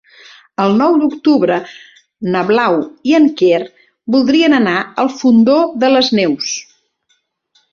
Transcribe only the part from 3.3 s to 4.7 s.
Quer voldrien